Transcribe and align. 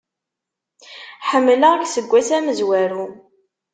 Ḥemmleɣ-k 1.29 1.81
seg 1.89 2.11
ass 2.19 2.29
amezwaru. 2.37 3.05